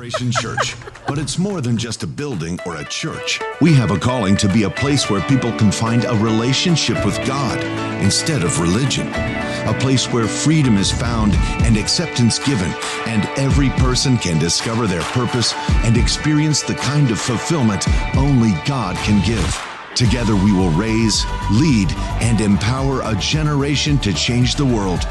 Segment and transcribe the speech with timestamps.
[0.00, 0.76] Celebration Church.
[1.06, 3.38] But it's more than just a building or a church.
[3.60, 7.18] We have a calling to be a place where people can find a relationship with
[7.26, 7.62] God
[8.02, 9.08] instead of religion.
[9.08, 11.34] A place where freedom is found
[11.66, 12.72] and acceptance given,
[13.04, 15.52] and every person can discover their purpose
[15.84, 17.86] and experience the kind of fulfillment
[18.16, 19.66] only God can give.
[19.94, 21.92] Together we will raise, lead,
[22.22, 25.04] and empower a generation to change the world.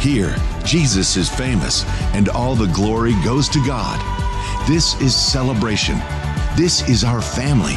[0.00, 4.11] Here, Jesus is famous, and all the glory goes to God.
[4.68, 5.98] This is celebration.
[6.56, 7.74] This is our family.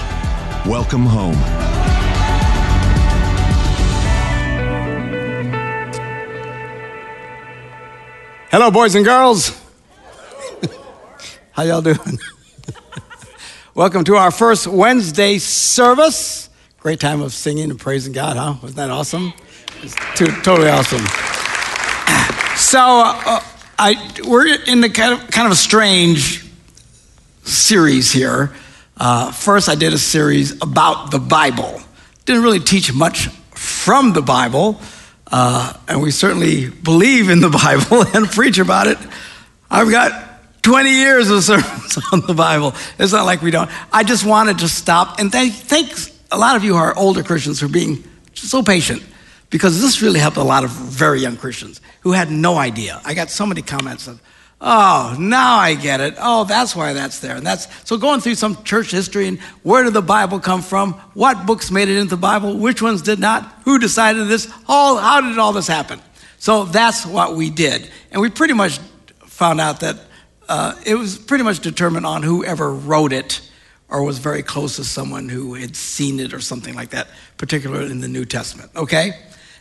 [0.70, 1.34] Welcome home.
[8.52, 9.60] Hello, boys and girls.
[11.54, 11.98] How y'all doing?
[13.74, 16.52] Welcome to our first Wednesday service.
[16.78, 18.58] Great time of singing and praising God, huh?
[18.62, 19.34] Wasn't that awesome?
[19.82, 21.02] It's too, totally awesome.
[22.58, 23.42] So, uh,
[23.78, 26.45] I, we're in the kind of, kind of a strange
[27.46, 28.54] series here.
[28.98, 31.82] Uh, first, I did a series about the Bible.
[32.26, 34.80] Didn't really teach much from the Bible,
[35.32, 38.98] uh, and we certainly believe in the Bible and preach about it.
[39.70, 42.74] I've got 20 years of sermons on the Bible.
[42.98, 43.70] It's not like we don't.
[43.94, 45.92] I just wanted to stop and thank,
[46.32, 48.04] a lot of you are older Christians for being
[48.34, 49.04] so patient
[49.50, 53.00] because this really helped a lot of very young Christians who had no idea.
[53.06, 54.22] I got so many comments of,
[54.66, 56.16] oh, now I get it.
[56.18, 57.38] Oh, that's why that's there.
[57.38, 60.94] And that's so going through some church history and where did the Bible come from?
[61.14, 62.58] What books made it into the Bible?
[62.58, 63.62] Which ones did not?
[63.64, 64.52] Who decided this?
[64.68, 66.02] All, how did all this happen?
[66.40, 67.90] So that's what we did.
[68.12, 68.80] And we pretty much
[69.26, 70.00] found out that
[70.50, 73.42] uh, it was pretty much determined on whoever wrote it
[73.88, 77.08] or was very close to someone who had seen it or something like that,
[77.38, 78.72] particularly in the New Testament.
[78.76, 79.12] Okay?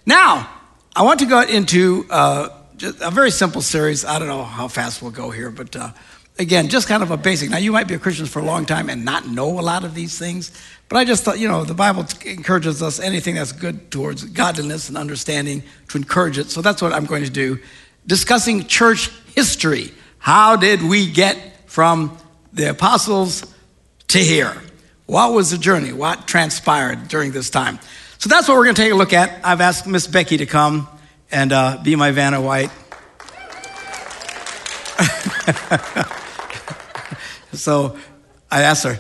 [0.06, 0.50] Now,
[0.96, 2.48] I want to go into uh,
[2.83, 4.05] a very simple series.
[4.05, 5.91] I don't know how fast we'll go here, but uh,
[6.39, 7.50] again, just kind of a basic.
[7.50, 9.84] Now, you might be a Christian for a long time and not know a lot
[9.84, 10.50] of these things,
[10.89, 14.89] but I just thought, you know, the Bible encourages us anything that's good towards godliness
[14.89, 16.51] and understanding to encourage it.
[16.51, 17.58] So that's what I'm going to do.
[18.07, 19.92] Discussing church history.
[20.18, 22.17] How did we get from
[22.52, 23.52] the apostles
[24.08, 24.55] to here?
[25.06, 25.92] What was the journey?
[25.92, 27.79] What transpired during this time?
[28.18, 29.39] So that's what we're going to take a look at.
[29.45, 30.89] I've asked Miss Becky to come
[31.30, 32.70] and uh, be my Vanna White.
[37.52, 37.96] so
[38.51, 38.98] I asked her,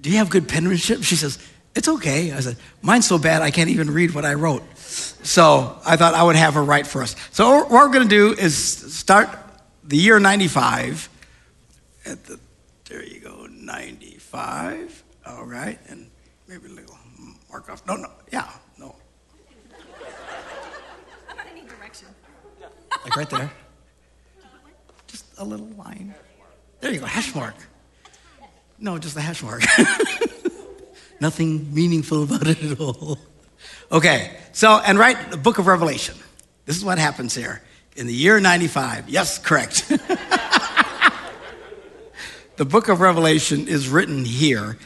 [0.00, 1.02] Do you have good penmanship?
[1.02, 1.38] She says,
[1.74, 2.32] It's okay.
[2.32, 4.62] I said, Mine's so bad I can't even read what I wrote.
[4.76, 7.16] So I thought I would have her write for us.
[7.30, 9.28] So what we're going to do is start
[9.84, 11.08] the year 95.
[12.04, 12.38] At the,
[12.88, 15.04] there you go, 95.
[15.26, 15.78] All right.
[15.88, 16.10] And
[16.48, 16.96] maybe a little
[17.50, 17.86] mark off.
[17.86, 18.10] No, no.
[18.32, 18.96] Yeah, no.
[21.28, 22.08] I'm gonna need direction.
[23.04, 23.50] Like right there.
[25.06, 26.14] Just a little line.
[26.80, 27.54] There you go, hash mark.
[28.78, 29.62] No, just a hash mark.
[31.20, 33.16] Nothing meaningful about it at all.
[33.92, 36.16] Okay, so, and write the book of Revelation.
[36.66, 37.62] This is what happens here.
[37.94, 39.88] In the year 95, yes, correct.
[42.56, 44.78] the book of Revelation is written here.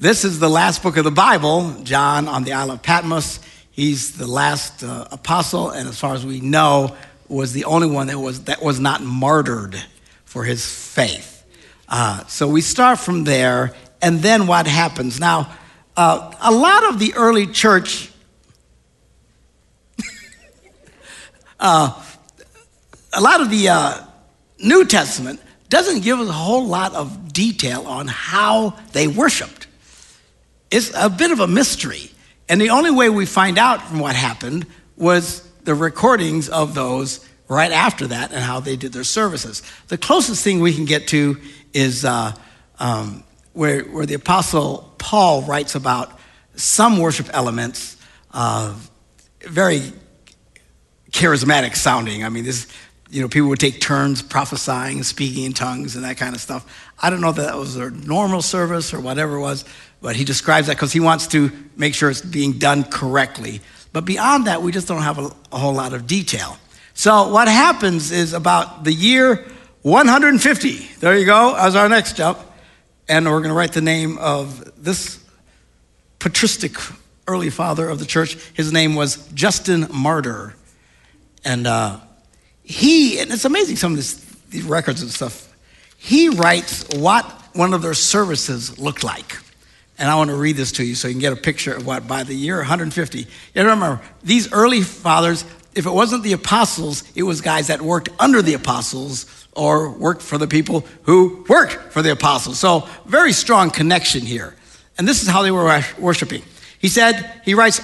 [0.00, 3.38] This is the last book of the Bible, John on the Isle of Patmos.
[3.70, 6.96] He's the last uh, apostle, and as far as we know,
[7.28, 9.82] was the only one that was, that was not martyred
[10.24, 11.44] for his faith.
[11.88, 15.20] Uh, so we start from there, and then what happens?
[15.20, 15.54] Now,
[15.96, 18.10] uh, a lot of the early church
[21.60, 22.02] uh,
[23.14, 24.04] a lot of the uh,
[24.58, 29.66] New Testament doesn't give us a whole lot of detail on how they worshiped.
[30.70, 32.10] It's a bit of a mystery.
[32.48, 37.26] And the only way we find out from what happened was the recordings of those
[37.48, 39.62] right after that and how they did their services.
[39.88, 41.38] The closest thing we can get to
[41.72, 42.32] is uh,
[42.78, 46.18] um, where, where the Apostle Paul writes about
[46.56, 47.96] some worship elements,
[48.32, 48.74] uh,
[49.42, 49.92] very
[51.10, 52.24] charismatic sounding.
[52.24, 52.66] I mean, this,
[53.10, 56.66] you know, people would take turns prophesying, speaking in tongues, and that kind of stuff.
[57.00, 59.64] I don't know if that was their normal service or whatever it was,
[60.00, 63.60] but he describes that because he wants to make sure it's being done correctly.
[63.94, 66.58] But beyond that, we just don't have a, a whole lot of detail.
[66.94, 69.46] So what happens is about the year
[69.82, 70.70] 150.
[70.98, 72.40] There you go, as our next jump.
[73.08, 75.24] And we're going to write the name of this
[76.18, 76.72] patristic
[77.28, 78.34] early father of the church.
[78.54, 80.56] His name was Justin Martyr.
[81.44, 82.00] And uh,
[82.64, 84.14] he, and it's amazing some of this,
[84.50, 85.54] these records and stuff,
[85.96, 89.36] he writes what one of their services looked like.
[89.98, 91.86] And I want to read this to you so you can get a picture of
[91.86, 93.18] what by the year 150.
[93.18, 95.44] You remember, these early fathers,
[95.74, 100.22] if it wasn't the apostles, it was guys that worked under the apostles or worked
[100.22, 102.58] for the people who worked for the apostles.
[102.58, 104.54] So, very strong connection here.
[104.98, 106.42] And this is how they were worshiping.
[106.80, 107.80] He said, he writes,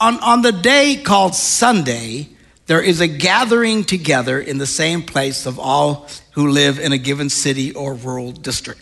[0.00, 2.28] on, on the day called Sunday,
[2.66, 6.98] there is a gathering together in the same place of all who live in a
[6.98, 8.81] given city or rural district.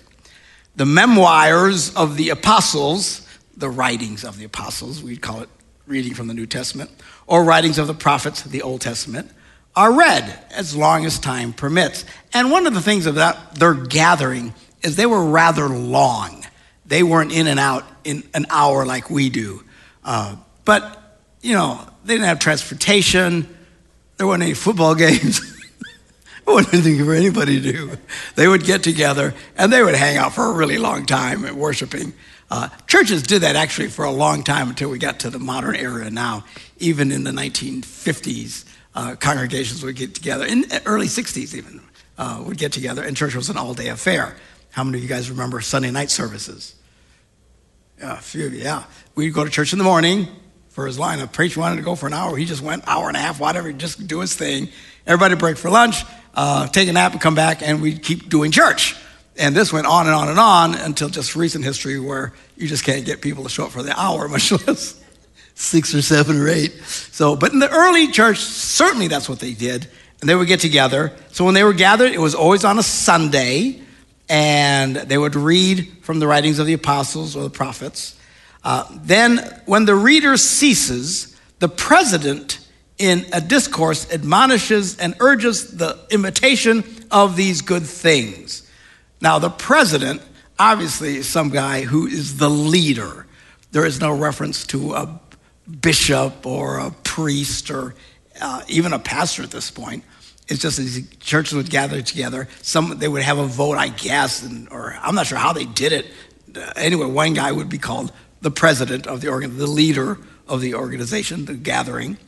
[0.81, 5.51] The memoirs of the apostles, the writings of the apostles, we'd call it
[5.87, 6.91] reading from the New Testament,
[7.27, 9.31] or writings of the prophets, the Old Testament,
[9.77, 12.07] are read as long as time permits.
[12.33, 16.47] And one of the things that their gathering is they were rather long.
[16.87, 19.63] They weren't in and out in an hour like we do.
[20.03, 23.55] Uh, but, you know, they didn't have transportation.
[24.17, 25.43] There weren't any football games.
[26.57, 27.99] there wasn't anything for anybody to do.
[28.35, 31.55] They would get together and they would hang out for a really long time at
[31.55, 32.13] worshiping.
[32.51, 35.77] Uh, churches did that actually for a long time until we got to the modern
[35.77, 36.45] era now.
[36.79, 38.65] Even in the 1950s,
[38.97, 41.81] uh, congregations would get together, in early 60s even,
[42.19, 44.37] uh, would get together, and church was an all day affair.
[44.71, 46.75] How many of you guys remember Sunday night services?
[48.01, 48.85] Yeah, a few, of you, yeah.
[49.15, 50.27] We'd go to church in the morning,
[50.71, 51.21] for his line.
[51.21, 52.37] A preacher wanted to go for an hour.
[52.37, 54.69] He just went hour and a half, whatever, just do his thing.
[55.07, 58.51] Everybody break for lunch, uh, take a nap, and come back, and we'd keep doing
[58.51, 58.97] church.
[59.37, 62.85] And this went on and on and on until just recent history where you just
[62.85, 65.03] can't get people to show up for the hour, much less
[65.55, 66.73] six or seven or eight.
[66.83, 69.89] So, but in the early church, certainly that's what they did.
[70.21, 71.13] And they would get together.
[71.33, 73.81] So when they were gathered, it was always on a Sunday,
[74.29, 78.19] and they would read from the writings of the apostles or the prophets.
[78.63, 82.60] Uh, then, when the reader ceases, the president
[83.01, 88.71] in a discourse admonishes and urges the imitation of these good things.
[89.23, 90.21] Now, the president
[90.59, 93.27] obviously is some guy who is the leader.
[93.73, 95.21] There is no reference to a
[95.81, 97.95] bishop or a priest or
[98.39, 100.05] uh, even a pastor at this point.
[100.47, 102.49] It's just these churches would gather together.
[102.61, 105.65] Some they would have a vote, I guess, and, or I'm not sure how they
[105.65, 106.07] did it.
[106.55, 108.13] Uh, anyway, one guy would be called
[108.43, 110.19] the president of the organ, the leader
[110.49, 112.19] of the organization, the gathering,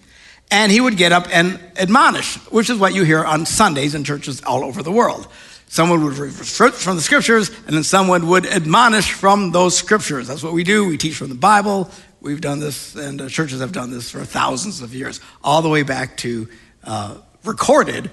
[0.53, 4.05] and he would get up and admonish, which is what you hear on Sundays in
[4.05, 5.27] churches all over the world.
[5.67, 10.29] Someone would read from the scriptures, and then someone would admonish from those scriptures.
[10.29, 10.87] That's what we do.
[10.87, 11.91] We teach from the Bible.
[12.21, 15.85] We've done this, and churches have done this for thousands of years, all the way
[15.85, 16.47] back to
[16.85, 18.11] uh, recorded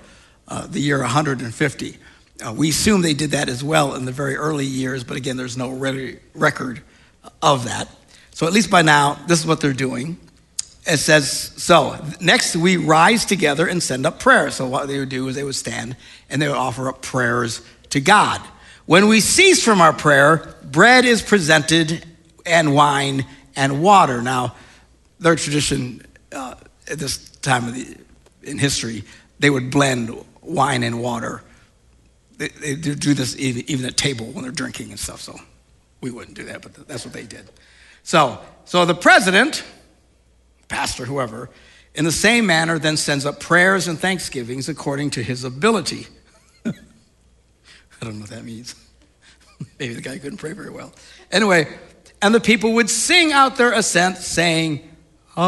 [0.47, 1.97] uh, the year 150.
[2.41, 5.35] Uh, we assume they did that as well in the very early years, but again,
[5.35, 6.81] there's no re- record
[7.41, 7.89] of that.
[8.31, 10.17] So at least by now, this is what they're doing.
[10.89, 14.55] It says, so next we rise together and send up prayers.
[14.55, 15.95] So what they would do is they would stand
[16.29, 18.41] and they would offer up prayers to God.
[18.87, 22.03] When we cease from our prayer, bread is presented
[22.43, 23.25] and wine
[23.55, 24.21] and water.
[24.23, 24.55] Now,
[25.19, 26.55] their tradition uh,
[26.89, 27.95] at this time of the,
[28.41, 29.03] in history,
[29.37, 31.43] they would blend wine and water.
[32.37, 35.21] They, they do this even, even at table when they're drinking and stuff.
[35.21, 35.39] So
[36.01, 37.47] we wouldn't do that, but that's what they did.
[38.01, 39.63] So, so the president,
[40.69, 41.49] pastor, whoever,
[41.93, 46.07] in the same manner then sends up prayers and thanksgivings according to his ability.
[46.65, 46.71] I
[48.01, 48.75] don't know what that means.
[49.79, 50.93] Maybe the guy couldn't pray very well.
[51.31, 51.67] Anyway,
[52.21, 54.87] and the people would sing out their assent, saying,
[55.37, 55.47] Amen.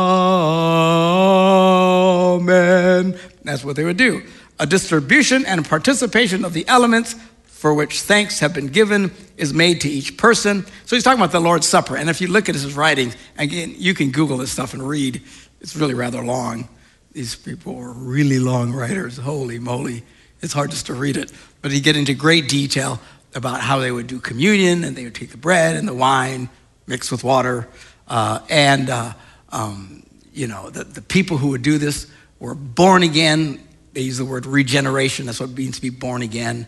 [3.44, 4.24] That's what they would do.
[4.60, 7.16] A distribution and participation of the elements
[7.62, 10.66] for which thanks have been given is made to each person.
[10.88, 11.96] So he's talking about the Lord's Supper.
[11.96, 15.22] And if you look at his writings, again, you can Google this stuff and read.
[15.60, 16.68] It's really rather long.
[17.12, 19.18] These people were really long writers.
[19.18, 20.02] Holy moly.
[20.42, 21.32] It's hard just to read it.
[21.62, 23.00] But he get into great detail
[23.36, 26.50] about how they would do communion and they would take the bread and the wine
[26.88, 27.68] mixed with water.
[28.08, 29.14] Uh, and, uh,
[29.52, 30.02] um,
[30.34, 33.64] you know, the, the people who would do this were born again.
[33.94, 35.28] They use the word regeneration.
[35.28, 36.66] That's what it means to be born again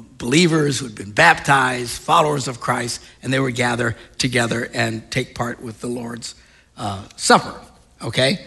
[0.00, 5.34] believers who had been baptized, followers of Christ, and they would gather together and take
[5.34, 6.34] part with the Lord's
[6.76, 7.60] uh, Supper.
[8.02, 8.44] Okay?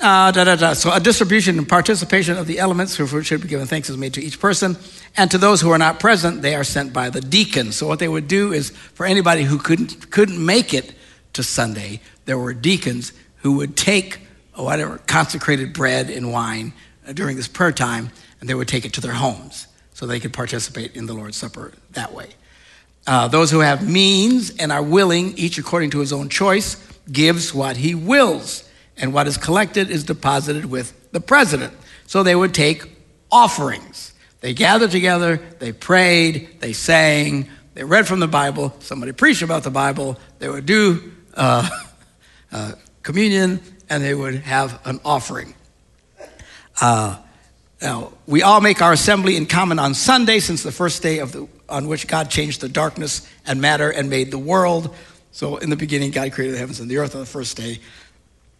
[0.00, 0.72] Uh, da, da, da.
[0.74, 4.14] So, a distribution and participation of the elements which should be given thanks is made
[4.14, 4.76] to each person.
[5.16, 7.76] And to those who are not present, they are sent by the deacons.
[7.76, 10.94] So, what they would do is for anybody who couldn't, couldn't make it
[11.32, 14.20] to Sunday, there were deacons who would take
[14.54, 16.72] whatever consecrated bread and wine
[17.06, 19.66] uh, during this prayer time, and they would take it to their homes
[19.98, 22.28] so they could participate in the Lord's Supper that way.
[23.04, 26.76] Uh, those who have means and are willing, each according to his own choice,
[27.10, 28.62] gives what he wills,
[28.96, 31.74] and what is collected is deposited with the president.
[32.06, 32.88] So they would take
[33.32, 34.14] offerings.
[34.40, 39.64] They gathered together, they prayed, they sang, they read from the Bible, somebody preached about
[39.64, 41.68] the Bible, they would do uh,
[42.52, 45.54] uh, communion, and they would have an offering.
[46.80, 47.16] Uh,
[47.80, 51.30] now, we all make our assembly in common on Sunday, since the first day of
[51.32, 54.94] the, on which God changed the darkness and matter and made the world.
[55.30, 57.78] So, in the beginning, God created the heavens and the earth on the first day.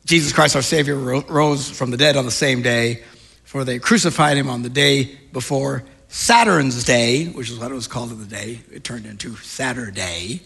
[0.04, 3.02] Jesus Christ, our Savior, rose from the dead on the same day,
[3.42, 7.88] for they crucified him on the day before Saturn's Day, which is what it was
[7.88, 8.60] called in the day.
[8.72, 10.42] It turned into Saturday.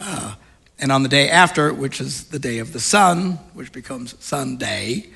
[0.00, 0.34] Uh,
[0.78, 5.10] and on the day after, which is the day of the sun, which becomes Sunday,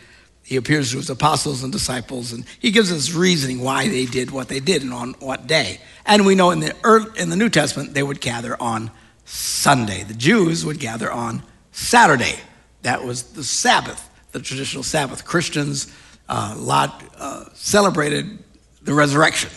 [0.50, 4.32] he appears to his apostles and disciples, and he gives us reasoning why they did
[4.32, 5.78] what they did and on what day.
[6.04, 8.90] And we know in the, early, in the New Testament, they would gather on
[9.24, 10.02] Sunday.
[10.02, 12.34] The Jews would gather on Saturday.
[12.82, 15.24] That was the Sabbath, the traditional Sabbath.
[15.24, 15.94] Christians
[16.28, 18.42] uh, lot, uh, celebrated
[18.82, 19.50] the resurrection,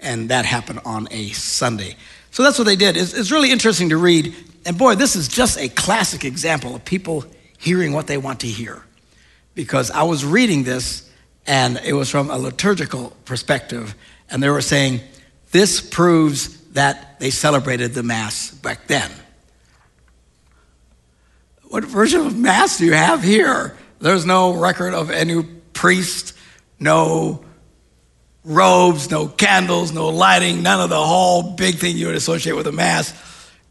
[0.00, 1.94] and that happened on a Sunday.
[2.32, 2.96] So that's what they did.
[2.96, 4.34] It's, it's really interesting to read.
[4.64, 7.24] And boy, this is just a classic example of people
[7.58, 8.82] hearing what they want to hear
[9.56, 11.10] because I was reading this
[11.46, 13.96] and it was from a liturgical perspective,
[14.30, 15.00] and they were saying,
[15.50, 19.10] This proves that they celebrated the Mass back then.
[21.68, 23.76] What version of Mass do you have here?
[24.00, 26.36] There's no record of any priest,
[26.78, 27.44] no
[28.44, 32.66] robes, no candles, no lighting, none of the whole big thing you would associate with
[32.66, 33.12] a Mass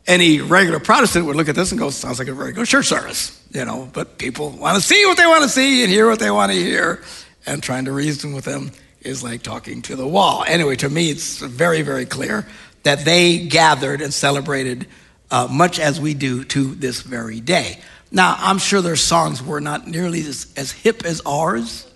[0.07, 2.87] any regular Protestant would look at this and go, sounds like a very good church
[2.87, 6.07] service, you know, but people want to see what they want to see and hear
[6.09, 7.01] what they want to hear,
[7.45, 8.71] and trying to reason with them
[9.01, 10.43] is like talking to the wall.
[10.45, 12.45] Anyway, to me, it's very, very clear
[12.83, 14.87] that they gathered and celebrated
[15.31, 17.79] uh, much as we do to this very day.
[18.11, 21.89] Now, I'm sure their songs were not nearly as, as hip as ours.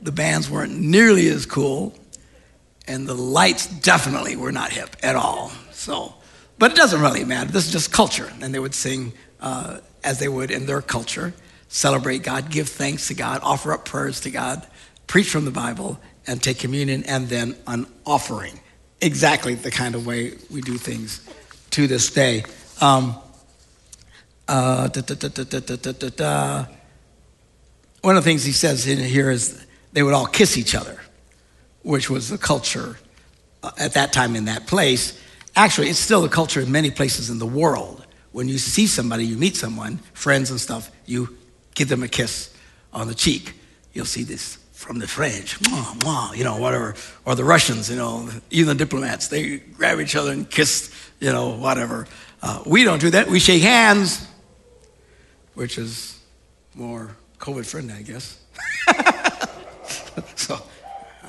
[0.00, 1.94] The bands weren't nearly as cool,
[2.86, 5.50] and the lights definitely were not hip at all.
[5.72, 6.14] So,
[6.58, 7.50] but it doesn't really matter.
[7.50, 8.32] This is just culture.
[8.40, 11.32] And they would sing uh, as they would in their culture,
[11.68, 14.66] celebrate God, give thanks to God, offer up prayers to God,
[15.06, 18.60] preach from the Bible, and take communion, and then an offering.
[19.00, 21.20] Exactly the kind of way we do things
[21.70, 22.44] to this day.
[22.80, 23.16] Um,
[24.48, 24.88] uh,
[28.00, 31.00] One of the things he says in here is they would all kiss each other,
[31.82, 32.98] which was the culture
[33.62, 35.18] uh, at that time in that place.
[35.56, 38.06] Actually, it's still a culture in many places in the world.
[38.38, 41.36] When you see somebody, you meet someone, friends and stuff, you
[41.74, 42.54] give them a kiss
[42.92, 43.52] on the cheek.
[43.92, 47.96] You'll see this from the French, mwah, mwah, you know, whatever, or the Russians, you
[47.96, 52.06] know, even the diplomats, they grab each other and kiss, you know, whatever.
[52.40, 53.26] Uh, we don't do that.
[53.26, 54.24] We shake hands,
[55.54, 56.20] which is
[56.76, 58.38] more COVID friendly, I guess.
[60.36, 60.62] so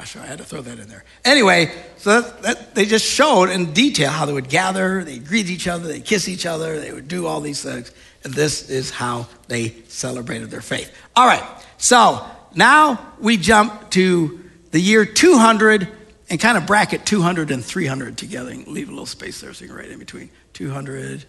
[0.06, 1.04] Sure, I had to throw that in there.
[1.24, 5.50] Anyway, so that, that, they just showed in detail how they would gather, they greet
[5.50, 7.92] each other, they kiss each other, they would do all these things.
[8.24, 10.92] And this is how they celebrated their faith.
[11.16, 11.44] All right,
[11.78, 12.26] so
[12.56, 14.40] now we jump to
[14.72, 15.88] the year 200
[16.30, 19.64] and kind of bracket 200 and 300 together and leave a little space there so
[19.64, 20.30] you can write in between.
[20.54, 21.26] 200.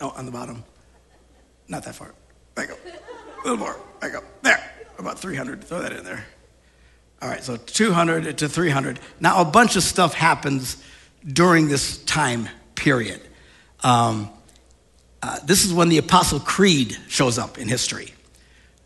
[0.00, 0.64] Oh, on the bottom.
[1.68, 2.14] Not that far.
[2.54, 2.78] Back up.
[2.84, 3.76] A little more.
[4.00, 4.24] Back up.
[4.42, 4.70] There.
[4.98, 5.62] About 300.
[5.64, 6.24] Throw that in there.
[7.20, 9.00] All right, so 200 to 300.
[9.20, 10.82] Now, a bunch of stuff happens
[11.26, 13.20] during this time period.
[13.82, 14.30] Um,
[15.22, 18.14] uh, this is when the Apostle Creed shows up in history.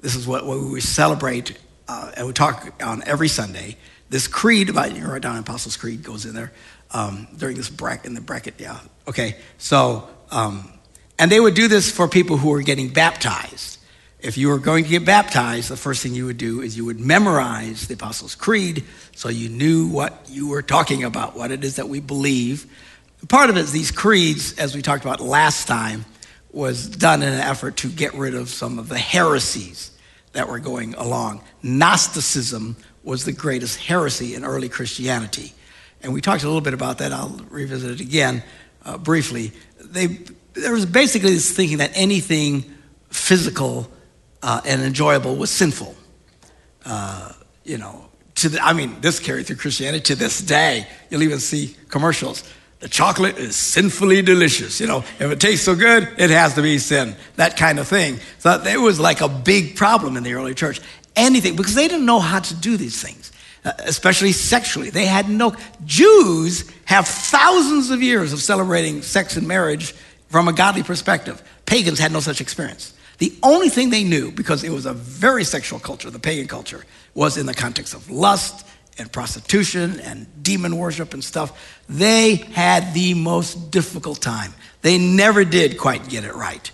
[0.00, 1.58] This is what, what we celebrate
[1.88, 3.76] uh, and we talk on every Sunday.
[4.08, 6.52] This creed, about you write down Apostles' Creed goes in there
[6.90, 8.54] um, during this bracket in the bracket.
[8.58, 9.36] Yeah, okay.
[9.58, 10.72] So, um,
[11.18, 13.78] and they would do this for people who were getting baptized.
[14.22, 16.84] If you were going to get baptized, the first thing you would do is you
[16.84, 18.84] would memorize the Apostles' Creed
[19.16, 22.66] so you knew what you were talking about, what it is that we believe.
[23.28, 26.04] Part of it is these creeds, as we talked about last time,
[26.52, 29.90] was done in an effort to get rid of some of the heresies
[30.34, 31.42] that were going along.
[31.62, 35.52] Gnosticism was the greatest heresy in early Christianity.
[36.00, 37.12] And we talked a little bit about that.
[37.12, 38.44] I'll revisit it again
[38.84, 39.50] uh, briefly.
[39.80, 40.20] They,
[40.54, 42.72] there was basically this thinking that anything
[43.10, 43.90] physical
[44.42, 45.94] uh, and enjoyable was sinful.
[46.84, 47.32] Uh,
[47.64, 50.86] you know, to the, I mean, this carried through Christianity to this day.
[51.10, 52.42] You'll even see commercials.
[52.80, 54.80] The chocolate is sinfully delicious.
[54.80, 57.14] You know, if it tastes so good, it has to be sin.
[57.36, 58.18] That kind of thing.
[58.38, 60.80] So it was like a big problem in the early church.
[61.14, 63.30] Anything, because they didn't know how to do these things,
[63.64, 64.90] uh, especially sexually.
[64.90, 65.54] They had no.
[65.84, 69.92] Jews have thousands of years of celebrating sex and marriage
[70.30, 71.40] from a godly perspective.
[71.66, 72.94] Pagans had no such experience.
[73.22, 76.84] The only thing they knew, because it was a very sexual culture, the pagan culture,
[77.14, 78.66] was in the context of lust
[78.98, 81.80] and prostitution and demon worship and stuff.
[81.88, 84.52] They had the most difficult time.
[84.80, 86.68] They never did quite get it right.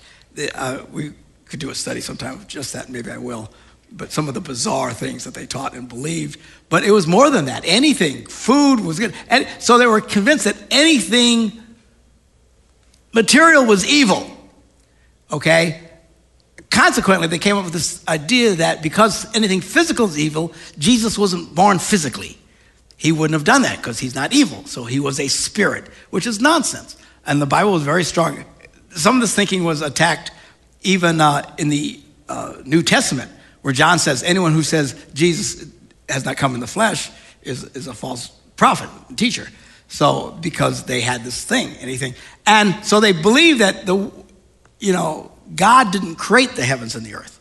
[0.55, 1.13] Uh, we
[1.45, 3.51] could do a study sometime of just that, maybe I will.
[3.93, 6.41] but some of the bizarre things that they taught and believed.
[6.71, 7.63] But it was more than that.
[7.67, 9.13] Anything, food was good.
[9.29, 11.63] And so they were convinced that anything
[13.13, 14.35] material was evil.
[15.31, 15.88] Okay?
[16.79, 21.53] Consequently, they came up with this idea that because anything physical is evil, Jesus wasn't
[21.53, 22.39] born physically.
[22.97, 24.65] He wouldn't have done that because he's not evil.
[24.67, 26.97] So he was a spirit, which is nonsense.
[27.27, 28.45] And the Bible was very strong.
[28.91, 30.31] Some of this thinking was attacked
[30.83, 33.29] even uh, in the uh, New Testament,
[33.63, 35.69] where John says anyone who says Jesus
[36.09, 37.11] has not come in the flesh
[37.43, 39.49] is, is a false prophet, teacher.
[39.89, 42.15] So, because they had this thing, anything.
[42.47, 44.13] And so they believed that the,
[44.79, 47.39] you know, God didn't create the heavens and the earth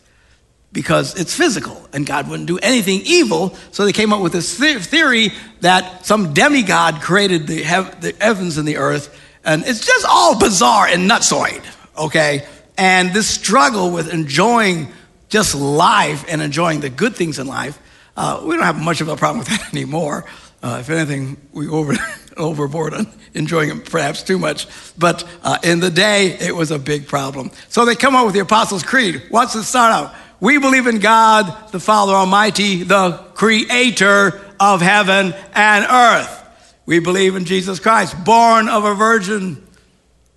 [0.72, 3.56] because it's physical and God wouldn't do anything evil.
[3.72, 8.78] So they came up with this theory that some demigod created the, heavens and the
[8.78, 9.20] earth.
[9.44, 11.64] And it's just all bizarre and nutsoid,
[11.98, 12.46] okay?
[12.78, 14.90] And this struggle with enjoying
[15.30, 17.80] just life and enjoying the good things in life,
[18.16, 20.26] uh, we don't have much of a problem with that anymore.
[20.68, 21.94] Uh, if anything, we over
[22.38, 24.68] overboard on enjoying it perhaps too much.
[24.98, 27.52] But uh, in the day, it was a big problem.
[27.70, 29.24] So they come up with the Apostles' Creed.
[29.30, 30.16] What's the start out?
[30.42, 36.74] We believe in God, the Father Almighty, the creator of heaven and earth.
[36.86, 39.66] We believe in Jesus Christ, born of a virgin,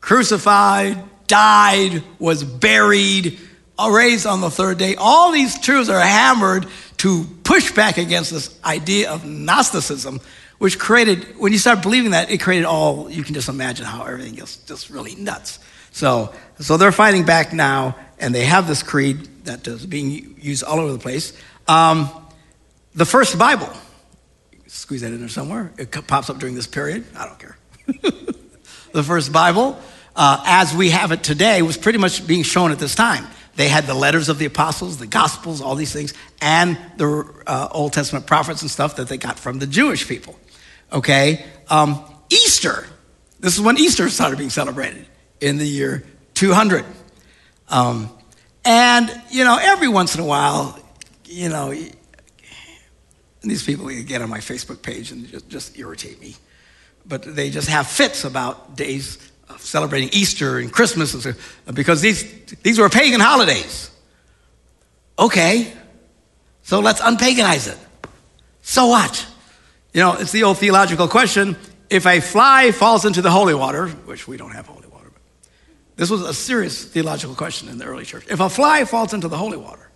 [0.01, 3.37] crucified, died, was buried,
[3.85, 4.95] raised on the third day.
[4.95, 6.69] All these truths are hammered
[7.01, 10.21] to push back against this idea of Gnosticism,
[10.59, 14.05] which created, when you start believing that, it created all, you can just imagine how
[14.05, 15.61] everything gets just really nuts.
[15.93, 20.63] So, so they're fighting back now, and they have this creed that is being used
[20.63, 21.33] all over the place.
[21.67, 22.11] Um,
[22.95, 23.71] the first Bible,
[24.67, 25.73] squeeze that in there somewhere.
[25.79, 27.07] It pops up during this period.
[27.17, 27.57] I don't care.
[28.93, 29.81] the first Bible,
[30.15, 33.27] uh, as we have it today, was pretty much being shown at this time.
[33.57, 37.69] They had the letters of the apostles, the gospels, all these things, and the uh,
[37.71, 40.39] Old Testament prophets and stuff that they got from the Jewish people.
[40.93, 41.45] Okay?
[41.69, 42.87] Um, Easter.
[43.41, 45.07] This is when Easter started being celebrated
[45.41, 46.05] in the year
[46.35, 46.85] 200.
[47.69, 48.11] Um,
[48.65, 50.79] and, you know, every once in a while,
[51.25, 51.75] you know,
[53.43, 56.37] these people get on my Facebook page and just, just irritate me.
[57.07, 59.19] But they just have fits about days
[59.59, 61.27] celebrating Easter and Christmas
[61.73, 62.25] because these,
[62.63, 63.91] these were pagan holidays.
[65.19, 65.73] Okay,
[66.63, 67.79] so let's unpaganize it.
[68.63, 69.27] So what?
[69.93, 71.57] You know, it's the old theological question
[71.91, 75.21] if a fly falls into the holy water, which we don't have holy water, but
[75.97, 78.25] this was a serious theological question in the early church.
[78.31, 79.91] If a fly falls into the holy water,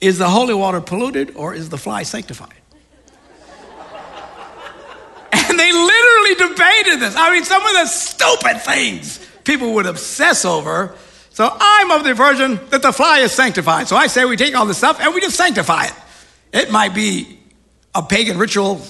[0.00, 2.54] is the holy water polluted or is the fly sanctified?
[5.32, 5.72] and they
[6.26, 7.14] literally debated this.
[7.16, 10.94] I mean, some of the stupid things people would obsess over.
[11.30, 13.88] So I'm of the version that the fly is sanctified.
[13.88, 15.94] So I say we take all this stuff and we just sanctify it.
[16.52, 17.38] It might be
[17.94, 18.80] a pagan ritual,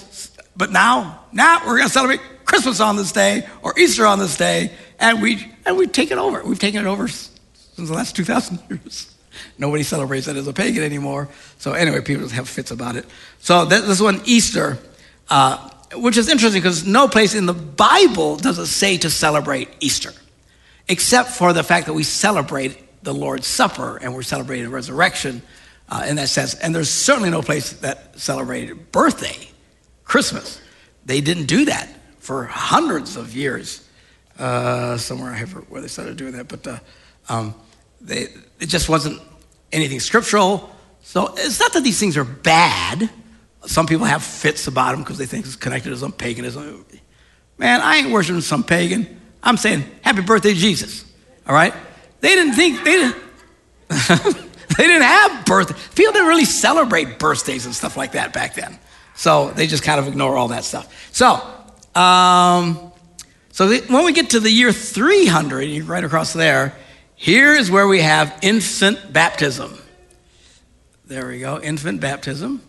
[0.55, 4.37] but now, now we're going to celebrate Christmas on this day or Easter on this
[4.37, 6.41] day, and we and we've taken over.
[6.43, 9.13] We've taken it over since the last 2,000 years.
[9.57, 11.27] Nobody celebrates that as a pagan anymore.
[11.57, 13.05] So anyway, people have fits about it.
[13.39, 14.77] So this one, Easter,
[15.29, 19.69] uh, which is interesting because no place in the Bible does it say to celebrate
[19.79, 20.11] Easter,
[20.87, 25.41] except for the fact that we celebrate the Lord's Supper and we're celebrating resurrection
[25.89, 26.53] uh, in that sense.
[26.55, 29.49] And there's certainly no place that celebrated birthday,
[30.03, 30.61] Christmas.
[31.05, 33.87] They didn't do that for hundreds of years
[34.39, 36.79] uh, somewhere I have where they started doing that, but uh,
[37.29, 37.55] um,
[38.01, 38.27] they,
[38.59, 39.21] it just wasn't
[39.71, 40.69] anything scriptural.
[41.01, 43.09] So it's not that these things are bad.
[43.65, 46.85] Some people have fits about them because they think it's connected to some paganism.
[47.57, 49.19] Man, I ain't worshiping some pagan.
[49.41, 51.05] I'm saying happy birthday, Jesus.
[51.47, 51.73] All right?
[52.21, 53.15] They didn't think they didn't.
[54.77, 55.75] they didn't have birthday.
[55.95, 58.77] People didn't really celebrate birthdays and stuff like that back then.
[59.15, 61.13] So they just kind of ignore all that stuff.
[61.13, 61.41] So
[61.99, 62.91] um,
[63.51, 66.75] so when we get to the year 300, right across there,
[67.15, 69.75] here is where we have infant baptism.
[71.05, 72.61] There we go, infant baptism.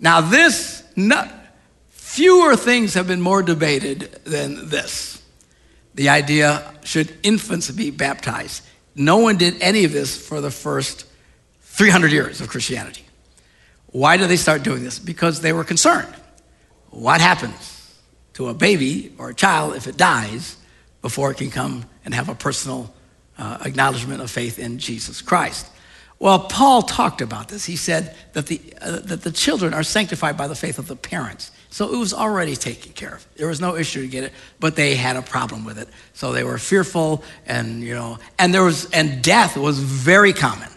[0.00, 0.82] Now, this,
[1.88, 5.22] fewer things have been more debated than this.
[5.94, 8.62] The idea should infants be baptized?
[8.94, 11.06] No one did any of this for the first
[11.60, 13.04] 300 years of Christianity.
[13.86, 14.98] Why did they start doing this?
[14.98, 16.12] Because they were concerned.
[16.90, 17.98] What happens
[18.34, 20.56] to a baby or a child if it dies
[21.02, 22.92] before it can come and have a personal
[23.38, 25.66] uh, acknowledgement of faith in Jesus Christ.
[26.20, 27.64] Well, Paul talked about this.
[27.64, 30.96] He said that the, uh, that the children are sanctified by the faith of the
[30.96, 31.50] parents.
[31.70, 33.26] So it was already taken care of.
[33.36, 35.88] There was no issue to get it, but they had a problem with it.
[36.14, 40.68] So they were fearful and, you know, and there was, and death was very common.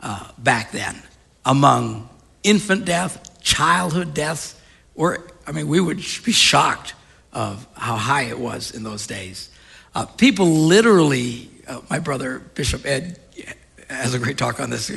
[0.00, 1.02] uh, back then
[1.44, 2.08] among
[2.42, 4.60] infant death, childhood deaths.
[4.94, 6.94] We're, I mean, we would be shocked
[7.32, 9.50] of how high it was in those days.
[9.94, 13.18] Uh, people literally, uh, my brother Bishop Ed
[13.88, 14.90] has a great talk on this,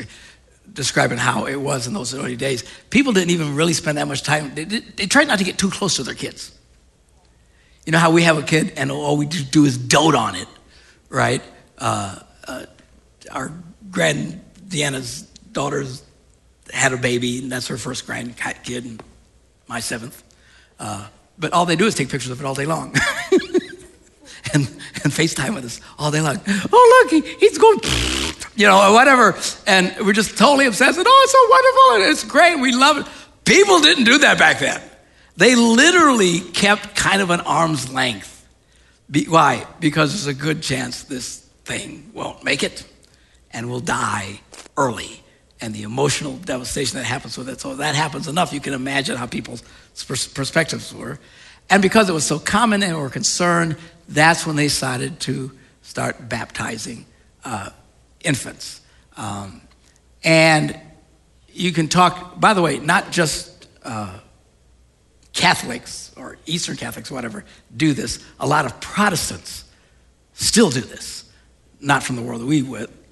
[0.71, 2.63] describing how it was in those early days.
[2.89, 4.53] People didn't even really spend that much time.
[4.55, 6.51] They, they, tried not to get too close to their kids.
[7.85, 10.47] You know how we have a kid and all we do is dote on it,
[11.09, 11.41] right?
[11.77, 12.65] Uh, uh,
[13.31, 13.51] our
[13.89, 16.03] grand Deanna's daughter's
[16.71, 19.03] had a baby, and that's her first grandkid, and
[19.67, 20.23] my seventh.
[20.79, 22.93] Uh, but all they do is take pictures of it all day long.
[24.53, 24.67] and,
[25.03, 26.39] and FaceTime with us all day long.
[26.71, 27.79] Oh, look, he, he's going,
[28.59, 29.37] you know, whatever.
[29.65, 30.97] And we're just totally obsessed.
[30.97, 31.95] And, oh, it's so wonderful.
[31.95, 32.59] And it's great.
[32.59, 33.07] We love it.
[33.45, 34.81] People didn't do that back then.
[35.37, 38.45] They literally kept kind of an arm's length.
[39.09, 39.65] Be, why?
[39.79, 42.85] Because there's a good chance this thing won't make it
[43.51, 44.41] and will die
[44.75, 45.23] early.
[45.61, 47.61] And the emotional devastation that happens with it.
[47.61, 49.63] So that happens enough, you can imagine how people's
[50.05, 51.17] perspectives were.
[51.69, 53.77] And because it was so common and were concerned,
[54.09, 57.05] that's when they decided to start baptizing
[57.45, 57.69] uh,
[58.23, 58.81] infants.
[59.17, 59.61] Um,
[60.23, 60.79] and
[61.51, 64.19] you can talk, by the way, not just uh,
[65.33, 68.23] Catholics or Eastern Catholics, whatever, do this.
[68.39, 69.65] A lot of Protestants
[70.33, 71.29] still do this,
[71.79, 72.61] not from the world that we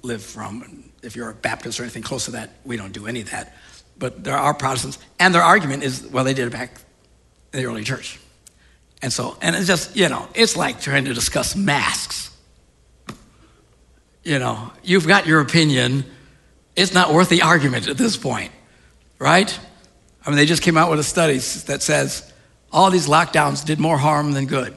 [0.02, 0.84] live from.
[1.02, 3.54] If you're a Baptist or anything close to that, we don't do any of that.
[3.98, 6.72] But there are Protestants, and their argument is, well, they did it back
[7.52, 8.18] in the early church.
[9.02, 12.27] And so, and it's just, you know, it's like trying to discuss masks.
[14.28, 16.04] You know, you've got your opinion.
[16.76, 18.52] It's not worth the argument at this point,
[19.18, 19.58] right?
[20.22, 22.30] I mean, they just came out with a study that says
[22.70, 24.74] all these lockdowns did more harm than good.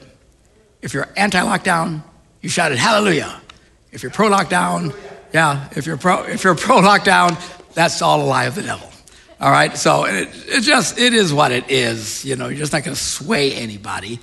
[0.80, 2.02] If you're anti lockdown,
[2.40, 3.42] you shouted hallelujah.
[3.90, 4.96] If you're pro lockdown,
[5.34, 7.36] yeah, if you're pro, if you're pro lockdown,
[7.74, 8.90] that's all a lie of the devil.
[9.38, 12.24] All right, so it, it just it is what it is.
[12.24, 14.18] You know, you're just not going to sway anybody.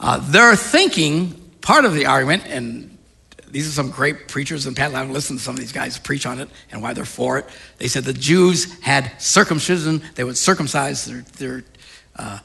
[0.00, 2.89] Uh, they're thinking part of the argument, and
[3.50, 6.26] these are some great preachers, and Pat Lavin listened to some of these guys preach
[6.26, 7.46] on it and why they're for it.
[7.78, 11.64] They said the Jews had circumcision; they would circumcise their, their
[12.16, 12.38] uh,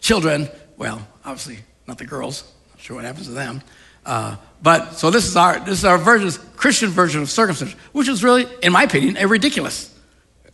[0.00, 0.48] children.
[0.76, 2.50] Well, obviously not the girls.
[2.70, 3.62] Not sure what happens to them.
[4.04, 8.08] Uh, but so this is our this is our version, Christian version of circumcision, which
[8.08, 9.96] is really, in my opinion, a ridiculous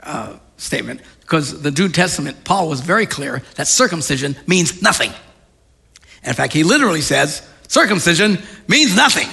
[0.03, 5.12] uh, statement because the New Testament, Paul was very clear that circumcision means nothing.
[6.23, 8.38] in fact, he literally says circumcision
[8.69, 9.29] means nothing.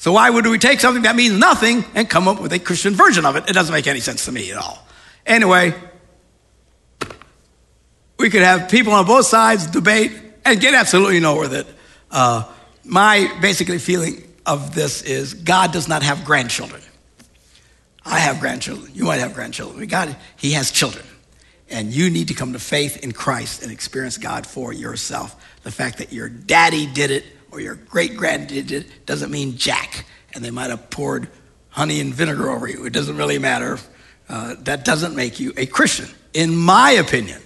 [0.00, 2.94] So why would we take something that means nothing and come up with a Christian
[2.94, 3.50] version of it?
[3.50, 4.82] It doesn't make any sense to me at all.
[5.26, 5.74] Anyway,
[8.18, 10.10] we could have people on both sides debate
[10.42, 11.66] and get absolutely nowhere with it.
[12.10, 12.50] Uh,
[12.82, 16.80] my basically feeling of this is God does not have grandchildren.
[18.02, 18.92] I have grandchildren.
[18.94, 19.86] You might have grandchildren.
[19.86, 21.04] God, He has children.
[21.68, 25.36] And you need to come to faith in Christ and experience God for yourself.
[25.62, 30.04] The fact that your daddy did it or your great granddad doesn't mean jack.
[30.34, 31.28] And they might have poured
[31.70, 32.84] honey and vinegar over you.
[32.84, 33.78] It doesn't really matter.
[34.28, 37.40] Uh, that doesn't make you a Christian, in my opinion.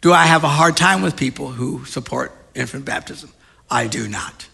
[0.00, 3.30] Do I have a hard time with people who support infant baptism?
[3.70, 4.46] I do not.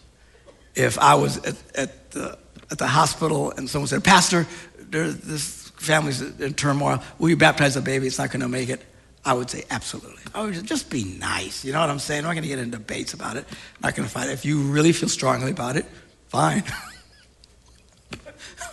[0.76, 2.38] If I was at, at, the,
[2.70, 4.46] at the hospital and someone said, Pastor,
[4.78, 7.02] this family's in turmoil.
[7.18, 8.06] Will you baptize the baby?
[8.06, 8.80] It's not going to make it.
[9.24, 10.22] I would say absolutely.
[10.34, 11.64] I would just be nice.
[11.64, 12.20] You know what I'm saying?
[12.20, 13.44] I'm not going to get into debates about it.
[13.48, 14.32] I'm not going to fight it.
[14.32, 15.84] If you really feel strongly about it,
[16.28, 16.64] fine.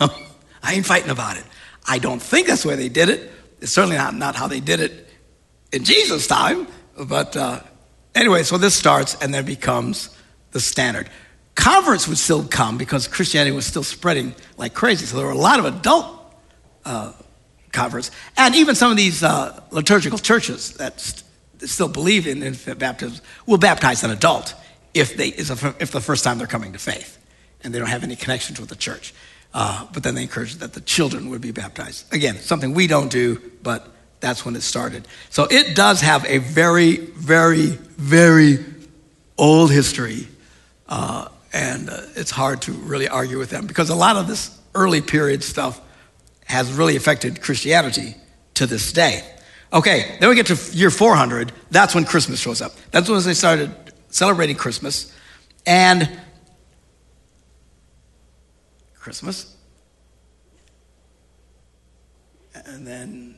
[0.00, 1.44] I ain't fighting about it.
[1.86, 3.30] I don't think that's the way they did it.
[3.60, 5.08] It's certainly not, not how they did it
[5.72, 6.66] in Jesus' time.
[6.96, 7.60] But uh,
[8.14, 10.16] anyway, so this starts and then becomes
[10.52, 11.10] the standard.
[11.54, 15.06] Converts would still come because Christianity was still spreading like crazy.
[15.06, 16.06] So there were a lot of adult
[16.84, 17.12] uh,
[17.72, 18.10] converts.
[18.36, 21.24] And even some of these uh, liturgical churches that st-
[21.68, 24.54] still believe in infant baptism will baptize an adult
[24.94, 27.18] if, they, if the first time they're coming to faith
[27.62, 29.12] and they don't have any connections with the church.
[29.54, 32.12] Uh, but then they encourage that the children would be baptized.
[32.12, 33.88] Again, something we don't do, but
[34.20, 35.08] that's when it started.
[35.30, 38.64] So it does have a very, very, very
[39.36, 40.28] old history.
[40.88, 44.56] Uh, and uh, it's hard to really argue with them because a lot of this
[44.74, 45.80] early period stuff
[46.48, 48.16] has really affected Christianity
[48.54, 49.22] to this day.
[49.72, 51.52] Okay, then we get to year 400.
[51.70, 52.72] That's when Christmas shows up.
[52.90, 53.74] That's when they started
[54.08, 55.14] celebrating Christmas.
[55.66, 56.08] And
[58.94, 59.54] Christmas.
[62.66, 63.36] And then,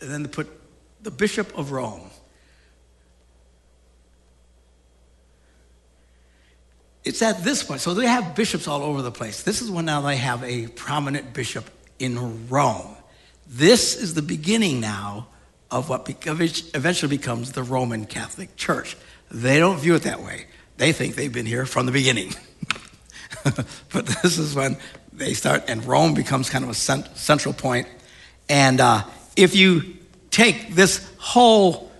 [0.00, 0.48] and then they put
[1.02, 2.10] the Bishop of Rome
[7.06, 7.80] it's at this point.
[7.80, 9.44] So they have bishops all over the place.
[9.44, 12.96] This is when now they have a prominent bishop in Rome.
[13.46, 15.28] This is the beginning now
[15.70, 18.96] of what eventually becomes the Roman Catholic Church.
[19.30, 20.46] They don't view it that way.
[20.78, 22.34] They think they've been here from the beginning.
[23.92, 24.76] but this is when
[25.12, 27.86] they start, and Rome becomes kind of a central point.
[28.48, 29.04] And uh,
[29.36, 29.96] if you
[30.30, 31.92] take this whole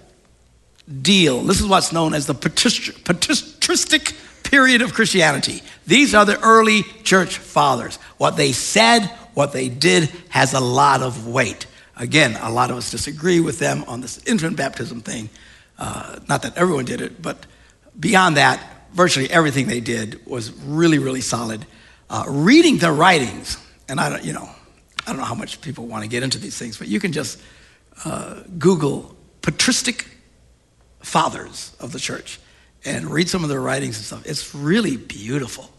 [1.00, 4.14] deal, this is what's known as the patristic
[4.50, 5.62] period of Christianity.
[5.86, 7.96] These are the early church fathers.
[8.16, 11.66] What they said, what they did has a lot of weight.
[11.96, 15.30] Again, a lot of us disagree with them on this infant baptism thing.
[15.78, 17.46] Uh, not that everyone did it, but
[17.98, 21.66] beyond that, virtually everything they did was really, really solid.
[22.08, 24.48] Uh, reading their writings, and I don't, you know,
[25.06, 27.12] I don't know how much people want to get into these things, but you can
[27.12, 27.40] just
[28.04, 30.06] uh, Google patristic
[31.00, 32.40] fathers of the church
[32.86, 34.26] and read some of their writings and stuff.
[34.26, 35.70] It's really beautiful.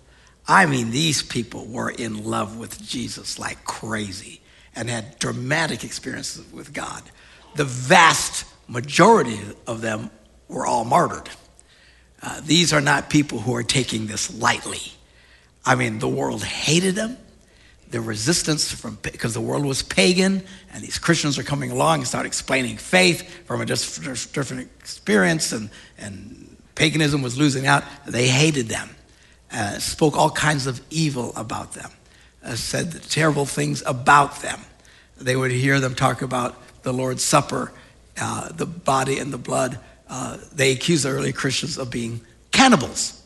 [0.47, 4.41] I mean, these people were in love with Jesus like crazy
[4.75, 7.01] and had dramatic experiences with God.
[7.55, 10.11] The vast majority of them
[10.47, 11.29] were all martyred.
[12.21, 14.93] Uh, these are not people who are taking this lightly.
[15.65, 17.17] I mean, the world hated them.
[17.89, 20.43] The resistance from because the world was pagan,
[20.73, 25.69] and these Christians are coming along and start explaining faith from a different experience, and,
[25.97, 26.36] and
[26.77, 27.83] paganism was losing out.
[28.05, 28.89] They hated them,
[29.51, 31.91] uh, spoke all kinds of evil about them,
[32.43, 34.59] uh, said terrible things about them.
[35.17, 37.73] They would hear them talk about the Lord's Supper,
[38.19, 43.21] uh, the body and the blood uh, they accused the early Christians of being cannibals.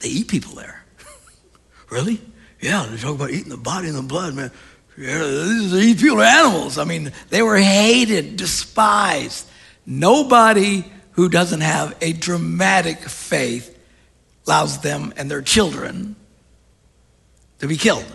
[0.00, 0.84] They eat people there.
[1.90, 2.20] really?
[2.60, 4.50] Yeah, they talk about eating the body and the blood, man.
[4.96, 6.78] Yeah, they eat people are animals.
[6.78, 9.48] I mean, they were hated, despised.
[9.86, 13.78] Nobody who doesn't have a dramatic faith
[14.46, 16.16] allows them and their children
[17.58, 18.06] to be killed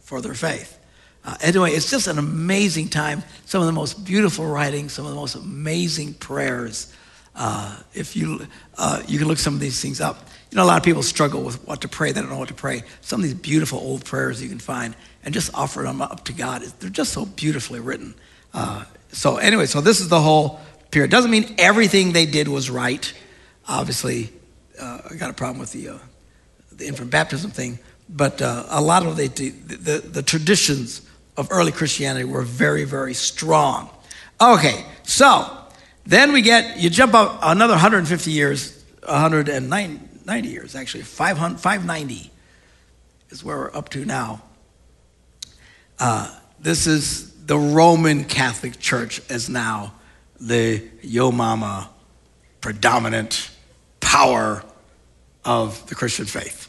[0.00, 0.78] for their faith.
[1.24, 3.22] Uh, anyway, it's just an amazing time.
[3.44, 6.92] Some of the most beautiful writings, some of the most amazing prayers.
[7.34, 10.28] Uh, if you, uh, you can look some of these things up.
[10.50, 12.12] You know, a lot of people struggle with what to pray.
[12.12, 12.82] They don't know what to pray.
[13.02, 16.32] Some of these beautiful old prayers you can find and just offer them up to
[16.32, 16.62] God.
[16.62, 18.14] They're just so beautifully written.
[18.54, 21.10] Uh, so anyway, so this is the whole period.
[21.10, 23.12] Doesn't mean everything they did was right.
[23.66, 24.30] Obviously,
[24.80, 25.98] uh, I got a problem with the, uh,
[26.72, 31.02] the infant baptism thing, but uh, a lot of the, the, the, traditions
[31.36, 33.90] of early Christianity were very, very strong.
[34.40, 35.58] Okay, so
[36.06, 42.30] then we get, you jump up another 150 years, 190 years actually, 590
[43.30, 44.42] is where we're up to now.
[45.98, 49.94] Uh, this is the Roman Catholic Church as now
[50.40, 51.90] the yo mama
[52.60, 53.50] predominant
[54.00, 54.64] power
[55.44, 56.68] of the Christian faith.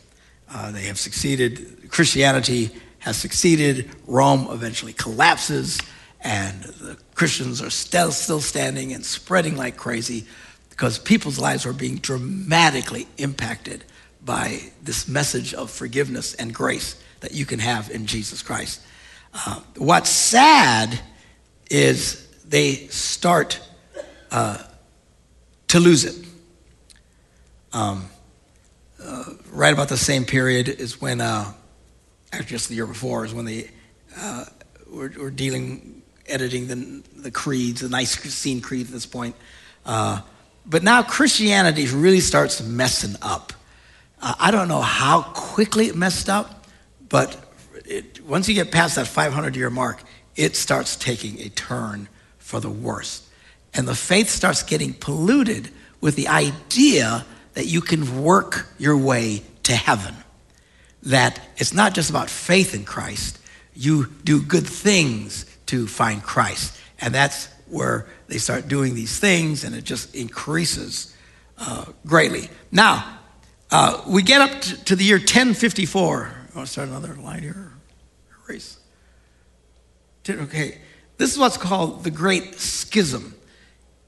[0.51, 5.79] Uh, they have succeeded, Christianity has succeeded, Rome eventually collapses
[6.21, 10.25] and the Christians are still, still standing and spreading like crazy
[10.69, 13.83] because people's lives are being dramatically impacted
[14.23, 18.81] by this message of forgiveness and grace that you can have in Jesus Christ.
[19.33, 20.99] Uh, what's sad
[21.69, 23.59] is they start
[24.31, 24.57] uh,
[25.67, 26.15] to lose it.
[27.71, 28.09] Um,
[29.01, 31.53] uh, right about the same period is when, uh,
[32.33, 33.69] actually just the year before, is when they
[34.17, 34.45] uh,
[34.89, 39.35] were, were dealing editing the, the creeds, the Nicene Creed at this point.
[39.85, 40.21] Uh,
[40.65, 43.53] but now Christianity really starts messing up.
[44.21, 46.65] Uh, I don't know how quickly it messed up,
[47.07, 47.37] but
[47.85, 50.01] it, once you get past that 500 year mark,
[50.35, 52.07] it starts taking a turn
[52.49, 53.25] for the worst.
[53.75, 55.69] And the faith starts getting polluted
[56.01, 60.15] with the idea that you can work your way to heaven.
[61.03, 63.37] That it's not just about faith in Christ,
[63.75, 66.75] you do good things to find Christ.
[66.99, 71.15] And that's where they start doing these things, and it just increases
[71.59, 72.49] uh, greatly.
[72.71, 73.19] Now,
[73.69, 76.25] uh, we get up to, to, the year 1054.
[76.25, 77.73] I want to start another line here.
[78.47, 78.79] Erase.
[80.27, 80.79] Okay.
[81.19, 83.35] This is what's called the Great Schism.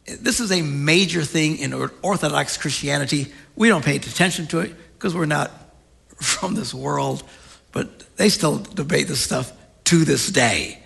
[0.05, 3.33] This is a major thing in Orthodox Christianity.
[3.57, 5.51] We don't pay attention to it because we're not
[6.21, 7.23] from this world,
[7.73, 9.51] but they still debate this stuff
[9.85, 10.81] to this day.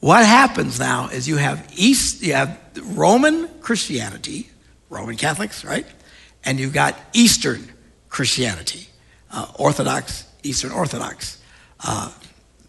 [0.00, 4.50] What happens now is you have East, you have Roman Christianity,
[4.90, 5.86] Roman Catholics, right?
[6.44, 7.72] And you've got Eastern
[8.10, 8.88] Christianity,
[9.32, 11.40] uh, Orthodox, Eastern Orthodox.
[11.82, 12.12] Uh,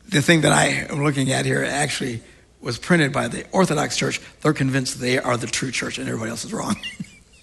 [0.08, 2.22] the thing that I am looking at here actually
[2.62, 4.22] was printed by the Orthodox Church.
[4.42, 6.76] They're convinced they are the true church and everybody else is wrong.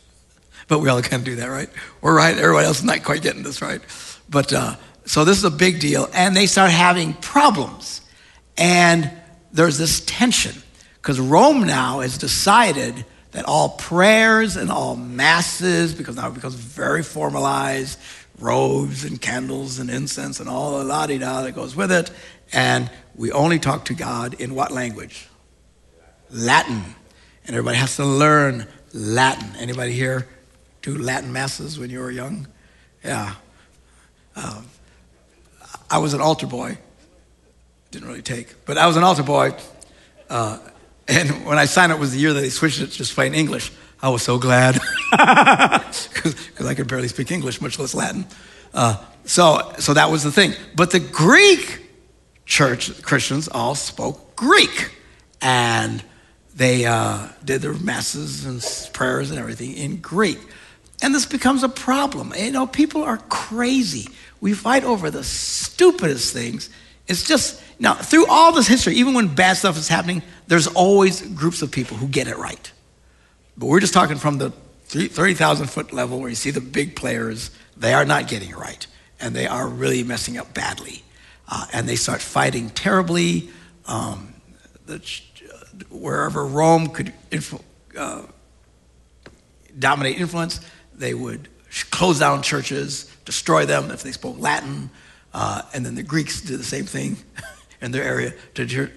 [0.69, 1.69] but we all kind of do that, right?
[2.01, 2.37] We're right.
[2.37, 3.81] Everybody else is not quite getting this right.
[4.31, 6.09] But uh, so this is a big deal.
[6.15, 8.01] And they start having problems.
[8.57, 9.11] And
[9.53, 10.63] there's this tension
[10.97, 16.55] because Rome now has decided that all prayers and all masses, because now it becomes
[16.55, 17.99] very formalized,
[18.39, 22.11] robes and candles and incense and all the la di da that goes with it,
[22.53, 25.29] and we only talk to God in what language?
[26.31, 26.83] Latin.
[27.47, 29.57] And everybody has to learn Latin.
[29.59, 30.29] Anybody here
[30.83, 32.47] do Latin masses when you were young?
[33.05, 33.35] Yeah.
[34.37, 34.67] Um,
[35.91, 36.79] I was an altar boy.
[37.91, 39.55] Didn't really take, but I was an altar boy.
[40.29, 40.59] Uh,
[41.07, 43.35] and when I signed up was the year that they switched it to just plain
[43.35, 43.73] English.
[44.01, 44.75] I was so glad
[45.11, 48.27] because I could barely speak English, much less Latin.
[48.73, 50.53] Uh, so, so that was the thing.
[50.77, 51.88] But the Greek
[52.49, 54.91] church Christians all spoke Greek,
[55.41, 56.03] and
[56.57, 60.41] they uh, did their masses and prayers and everything in Greek.
[61.01, 62.33] And this becomes a problem.
[62.37, 64.09] You know, people are crazy.
[64.41, 66.71] We fight over the stupidest things.
[67.07, 71.23] It's just, now, through all this history, even when bad stuff is happening, there's always
[71.23, 72.73] groups of people who get it right.
[73.57, 74.51] But we're just talking from the
[74.87, 78.85] 30,000 foot level where you see the big players, they are not getting it right.
[79.21, 81.05] And they are really messing up badly.
[81.51, 83.49] Uh, and they start fighting terribly.
[83.87, 84.35] Um,
[84.87, 85.01] the,
[85.91, 87.63] wherever Rome could influ-
[87.97, 88.23] uh,
[89.79, 90.61] dominate influence,
[90.95, 91.49] they would
[91.91, 94.91] close down churches, destroy them if they spoke Latin.
[95.33, 97.17] Uh, and then the Greeks did the same thing.
[97.81, 98.89] in their area to,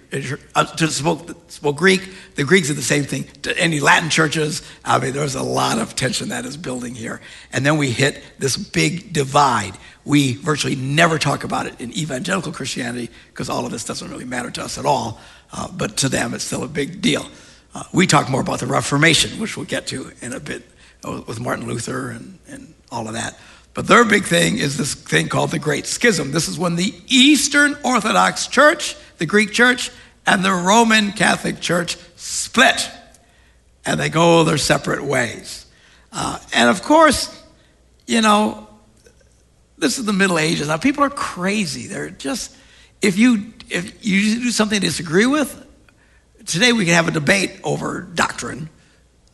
[0.54, 2.08] uh, to spoke, spoke Greek.
[2.34, 4.62] The Greeks did the same thing to any Latin churches.
[4.84, 7.20] I mean, there's a lot of tension that is building here.
[7.52, 9.74] And then we hit this big divide.
[10.04, 14.24] We virtually never talk about it in evangelical Christianity because all of this doesn't really
[14.24, 15.20] matter to us at all.
[15.52, 17.26] Uh, but to them, it's still a big deal.
[17.74, 20.62] Uh, we talk more about the Reformation, which we'll get to in a bit
[21.04, 23.38] uh, with Martin Luther and, and all of that.
[23.74, 26.32] But their big thing is this thing called the Great Schism.
[26.32, 29.90] This is when the Eastern Orthodox Church, the Greek Church,
[30.26, 32.90] and the Roman Catholic Church split
[33.84, 35.66] and they go their separate ways.
[36.12, 37.42] Uh, and of course,
[38.06, 38.68] you know,
[39.78, 40.68] this is the Middle Ages.
[40.68, 41.86] Now, people are crazy.
[41.88, 42.54] They're just,
[43.00, 45.66] if you, if you do something to disagree with,
[46.46, 48.68] today we can have a debate over doctrine.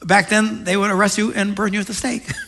[0.03, 2.31] Back then, they would arrest you and burn you at the stake.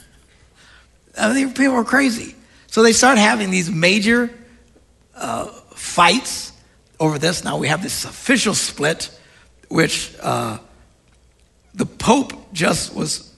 [1.18, 2.34] I mean, people are crazy.
[2.66, 4.30] So they start having these major
[5.14, 6.52] uh, fights
[6.98, 7.44] over this.
[7.44, 9.10] Now we have this official split,
[9.68, 10.58] which uh,
[11.74, 13.34] the Pope just was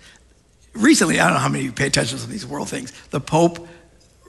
[0.74, 1.18] recently.
[1.20, 2.92] I don't know how many of you pay attention to these world things.
[3.10, 3.66] The Pope,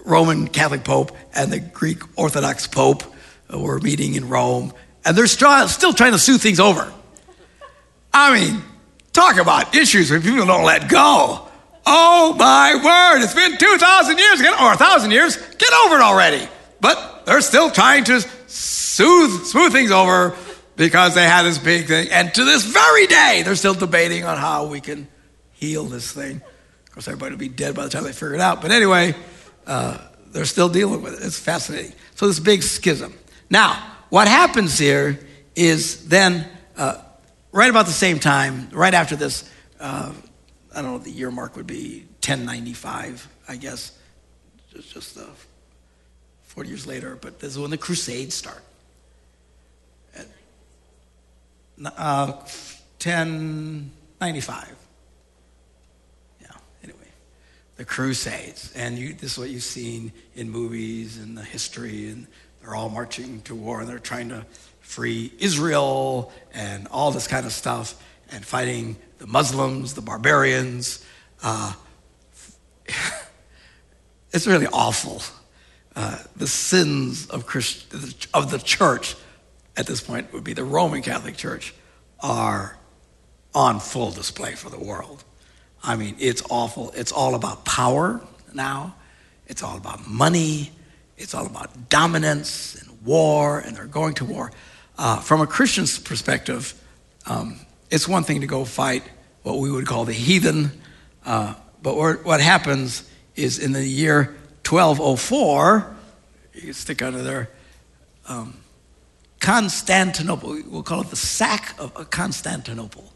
[0.06, 3.04] Roman Catholic Pope, and the Greek Orthodox Pope
[3.50, 4.74] were meeting in Rome,
[5.06, 6.92] and they're still trying to sue things over.
[8.14, 8.62] I mean,
[9.12, 11.48] talk about issues where people don't let go.
[11.86, 16.48] Oh my word, it's been 2,000 years, again or 1,000 years, get over it already.
[16.80, 20.36] But they're still trying to soothe, smooth things over
[20.76, 22.10] because they had this big thing.
[22.12, 25.08] And to this very day, they're still debating on how we can
[25.52, 26.38] heal this thing.
[26.38, 28.62] Of course, everybody will be dead by the time they figure it out.
[28.62, 29.16] But anyway,
[29.66, 29.98] uh,
[30.32, 31.26] they're still dealing with it.
[31.26, 31.94] It's fascinating.
[32.16, 33.14] So, this big schism.
[33.50, 35.20] Now, what happens here
[35.56, 36.98] is then, uh,
[37.52, 40.12] right about the same time, right after this, uh,
[40.74, 43.98] I don't know the year mark would be, 1095, I guess.
[44.74, 45.26] It's just uh,
[46.44, 48.64] 40 years later, but this is when the Crusades start.
[51.84, 52.32] Uh,
[53.02, 54.76] 1095.
[56.42, 56.48] Yeah,
[56.84, 57.00] anyway.
[57.78, 58.72] The Crusades.
[58.76, 62.28] And you, this is what you've seen in movies and the history, and
[62.62, 64.46] they're all marching to war, and they're trying to
[64.82, 68.02] free Israel and all this kind of stuff,
[68.34, 71.06] and fighting the Muslims, the barbarians.
[71.42, 71.74] Uh,
[74.32, 75.22] it's really awful.
[75.96, 77.94] Uh, the sins of, Christ-
[78.34, 79.16] of the church
[79.78, 81.76] at this point would be the Roman Catholic Church
[82.20, 82.78] are
[83.54, 85.24] on full display for the world.
[85.84, 86.92] I mean, it's awful.
[86.96, 88.22] It's all about power
[88.54, 88.96] now.
[89.46, 90.72] It's all about money.
[91.18, 94.52] It's all about dominance and war, and they're going to war.
[94.98, 96.74] Uh, from a Christian's perspective,
[97.28, 97.60] um,
[97.94, 99.04] it's one thing to go fight
[99.44, 100.72] what we would call the heathen,
[101.28, 104.36] uh, but what happens is in the year
[104.68, 105.96] 1204,
[106.54, 107.52] you stick under there,
[108.28, 108.58] um,
[109.40, 113.14] Constantinople, we'll call it the sack of Constantinople.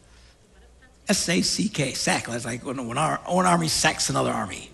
[1.08, 2.26] S A C K, sack.
[2.26, 4.70] That's like when our one army sacks another army.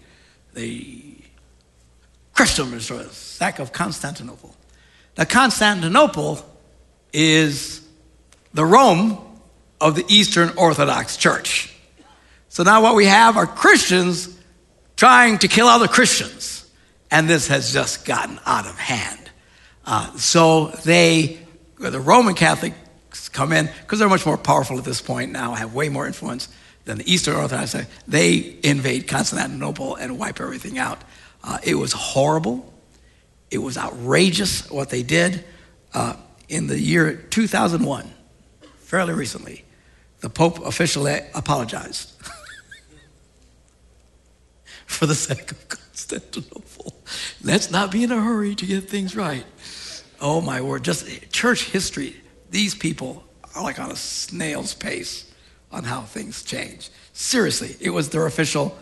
[2.34, 4.54] Crushed them, destroyed sack of Constantinople.
[5.16, 6.44] Now, Constantinople
[7.12, 7.86] is
[8.52, 9.23] the Rome
[9.84, 11.70] of the Eastern Orthodox Church.
[12.48, 14.34] So now what we have are Christians
[14.96, 16.68] trying to kill other Christians.
[17.10, 19.30] And this has just gotten out of hand.
[19.84, 21.38] Uh, so they,
[21.78, 25.74] the Roman Catholics come in, because they're much more powerful at this point now, have
[25.74, 26.48] way more influence
[26.86, 27.76] than the Eastern Orthodox.
[28.08, 31.02] They invade Constantinople and wipe everything out.
[31.42, 32.72] Uh, it was horrible.
[33.50, 35.44] It was outrageous what they did.
[35.92, 36.14] Uh,
[36.48, 38.10] in the year 2001,
[38.78, 39.63] fairly recently,
[40.24, 42.10] the Pope officially apologized
[44.86, 46.94] for the sake of Constantinople.
[47.42, 49.44] Let's not be in a hurry to get things right.
[50.22, 52.16] Oh my word, just church history.
[52.48, 53.22] These people
[53.54, 55.30] are like on a snail's pace
[55.70, 56.88] on how things change.
[57.12, 58.78] Seriously, it was their official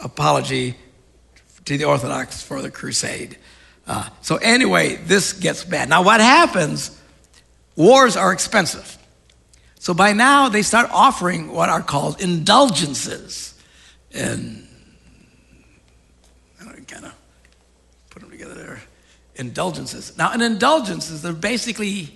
[0.00, 0.74] apology
[1.64, 3.38] to the Orthodox for the crusade.
[3.86, 5.88] Uh, so, anyway, this gets bad.
[5.88, 7.00] Now, what happens?
[7.74, 8.97] Wars are expensive.
[9.78, 13.54] So by now, they start offering what are called indulgences.
[14.12, 14.66] And
[16.60, 17.14] I kind of
[18.10, 18.82] put them together there.
[19.36, 20.16] Indulgences.
[20.18, 22.14] Now, an indulgence is they're basically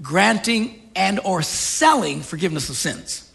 [0.00, 3.30] granting and or selling forgiveness of sins.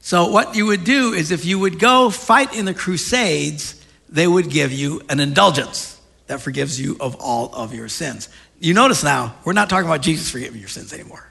[0.00, 4.26] So what you would do is if you would go fight in the crusades, they
[4.26, 8.28] would give you an indulgence that forgives you of all of your sins.
[8.60, 11.27] You notice now, we're not talking about Jesus forgiving your sins anymore.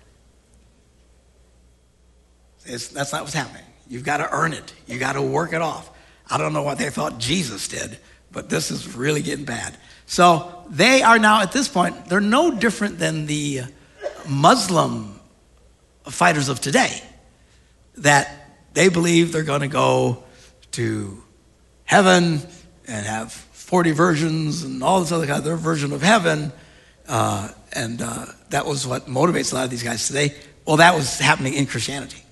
[2.67, 3.63] It's, that's not what's happening.
[3.87, 4.73] You've got to earn it.
[4.85, 5.89] you've got to work it off.
[6.29, 7.97] I don't know what they thought Jesus did,
[8.31, 9.77] but this is really getting bad.
[10.05, 13.61] So they are now at this point, they're no different than the
[14.27, 15.19] Muslim
[16.05, 17.01] fighters of today,
[17.97, 18.29] that
[18.73, 20.23] they believe they're going to go
[20.71, 21.23] to
[21.85, 22.41] heaven
[22.87, 26.51] and have 40 versions and all this other kind of their version of heaven.
[27.07, 30.35] Uh, and uh, that was what motivates a lot of these guys today.
[30.65, 32.23] Well, that was happening in Christianity.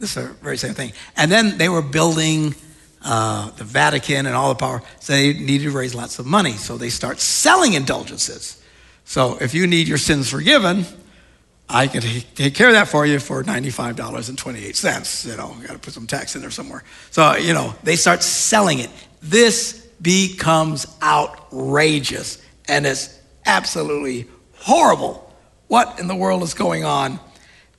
[0.00, 0.92] This is the very same thing.
[1.16, 2.54] And then they were building
[3.02, 4.82] uh, the Vatican and all the power.
[4.98, 6.52] So they needed to raise lots of money.
[6.52, 8.62] So they start selling indulgences.
[9.04, 10.86] So if you need your sins forgiven,
[11.68, 15.26] I can take care of that for you for $95.28.
[15.26, 16.82] You know, got to put some tax in there somewhere.
[17.10, 18.90] So, you know, they start selling it.
[19.22, 25.30] This becomes outrageous and it's absolutely horrible.
[25.68, 27.20] What in the world is going on?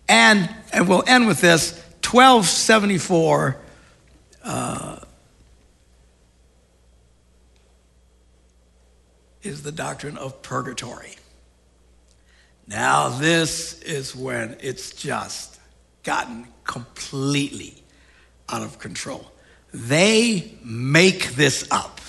[0.07, 1.81] And, and we'll end with this
[2.11, 3.57] 1274,
[4.43, 4.99] uh,
[9.43, 11.15] is the doctrine of purgatory.
[12.67, 15.59] Now, this is when it's just
[16.03, 17.81] gotten completely
[18.49, 19.31] out of control.
[19.73, 22.01] They make this up,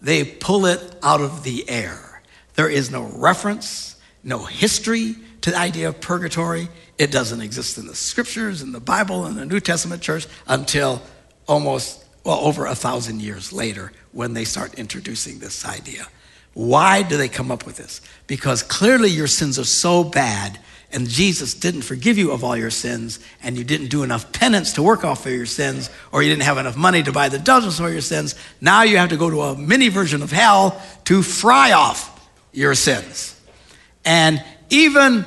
[0.00, 2.22] they pull it out of the air.
[2.54, 6.68] There is no reference, no history to the idea of purgatory.
[6.98, 11.02] It doesn't exist in the scriptures, in the Bible, in the New Testament church until
[11.46, 16.06] almost, well, over a thousand years later when they start introducing this idea.
[16.54, 18.00] Why do they come up with this?
[18.26, 20.60] Because clearly your sins are so bad
[20.94, 24.74] and Jesus didn't forgive you of all your sins, and you didn't do enough penance
[24.74, 27.38] to work off of your sins, or you didn't have enough money to buy the
[27.38, 30.80] indulgence for your sins, now you have to go to a mini version of hell
[31.04, 33.38] to fry off your sins.
[34.04, 35.24] And even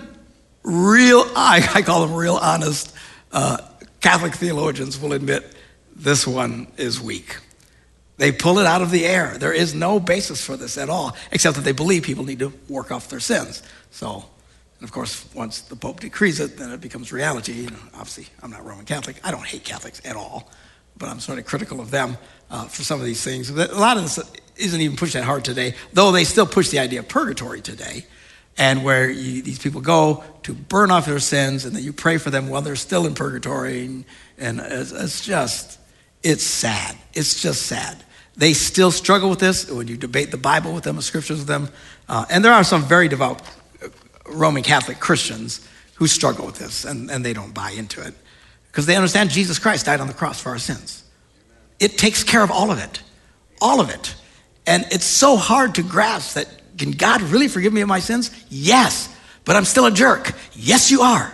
[0.67, 2.93] real, I, I call them real honest
[3.31, 3.57] uh,
[4.01, 5.53] Catholic theologians will admit
[5.95, 7.37] this one is weak.
[8.17, 9.37] They pull it out of the air.
[9.37, 12.51] There is no basis for this at all, except that they believe people need to
[12.67, 13.61] work off their sins.
[13.91, 14.25] So,
[14.79, 17.53] and of course, once the Pope decrees it, then it becomes reality.
[17.53, 19.19] You know, obviously, I'm not Roman Catholic.
[19.23, 20.51] I don't hate Catholics at all,
[20.97, 22.17] but I'm sort of critical of them
[22.49, 23.49] uh, for some of these things.
[23.49, 24.19] A lot of this
[24.55, 28.05] isn't even pushed that hard today, though they still push the idea of purgatory today
[28.57, 32.17] and where you, these people go to burn off their sins and then you pray
[32.17, 33.85] for them while they're still in purgatory.
[33.85, 34.05] And,
[34.37, 35.79] and it's, it's, just,
[36.23, 36.97] it's sad.
[37.13, 38.03] It's just sad.
[38.35, 41.47] They still struggle with this when you debate the Bible with them, the scriptures with
[41.47, 41.69] them.
[42.09, 43.41] Uh, and there are some very devout
[43.83, 43.89] uh,
[44.27, 48.13] Roman Catholic Christians who struggle with this and, and they don't buy into it
[48.67, 51.03] because they understand Jesus Christ died on the cross for our sins.
[51.79, 53.01] It takes care of all of it,
[53.61, 54.15] all of it.
[54.65, 58.31] And it's so hard to grasp that can God really forgive me of my sins?
[58.49, 59.13] Yes,
[59.45, 60.33] but I'm still a jerk.
[60.53, 61.33] Yes, you are.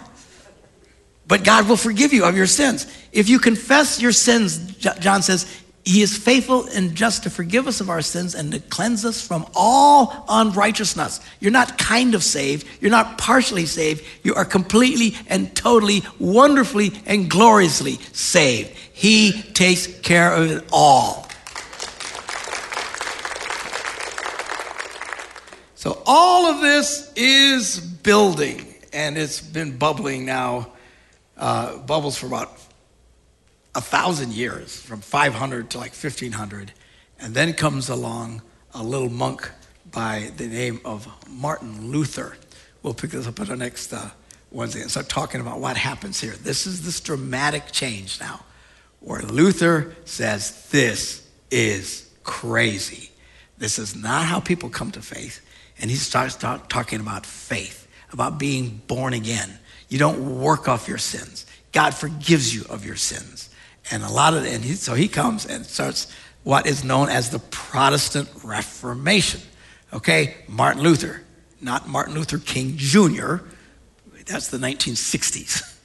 [1.28, 2.86] But God will forgive you of your sins.
[3.12, 7.82] If you confess your sins, John says, He is faithful and just to forgive us
[7.82, 11.22] of our sins and to cleanse us from all unrighteousness.
[11.40, 12.68] You're not kind of saved.
[12.82, 14.04] You're not partially saved.
[14.24, 18.72] You are completely and totally, wonderfully and gloriously saved.
[18.94, 21.28] He takes care of it all.
[25.84, 30.70] So all of this is building, and it's been bubbling now,
[31.36, 32.58] uh, bubbles for about
[33.76, 36.72] a thousand years, from 500 to like 1500.
[37.20, 39.52] And then comes along a little monk
[39.92, 42.38] by the name of Martin Luther.
[42.82, 44.12] We'll pick this up at our next uh,
[44.52, 46.32] Wednesday and start talking about what happens here.
[46.32, 48.46] This is this dramatic change now,
[49.02, 53.12] where Luther says, This is crazy.
[53.58, 55.42] This is not how people come to faith.
[55.84, 59.60] And he starts talk, talking about faith, about being born again.
[59.90, 61.46] You don't work off your sins.
[61.74, 63.50] God forgives you of your sins.
[63.92, 66.10] And a lot of, and he, so he comes and starts
[66.44, 69.42] what is known as the Protestant Reformation.
[69.92, 71.22] Okay, Martin Luther,
[71.60, 73.40] not Martin Luther King Jr.,
[74.26, 75.70] that's the 1960s.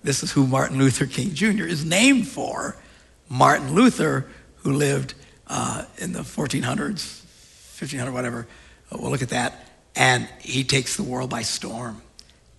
[0.00, 1.64] This is who Martin Luther King Jr.
[1.64, 2.76] is named for.
[3.28, 4.28] Martin Luther,
[4.58, 5.14] who lived
[5.48, 7.24] uh, in the 1400s,
[7.80, 8.46] 1500, whatever.
[8.90, 9.66] Uh, we'll look at that.
[9.94, 12.02] And he takes the world by storm